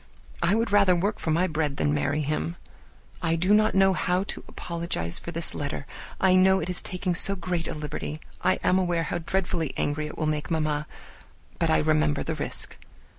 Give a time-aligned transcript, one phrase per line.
[0.41, 2.55] I would rather work for my bread than marry him.
[3.21, 5.85] I do not know how to apologize enough for this letter;
[6.19, 8.19] I know it is taking so great a liberty.
[8.41, 10.87] I am aware how dreadfully angry it will make mamma,
[11.59, 12.77] but I remember the risk.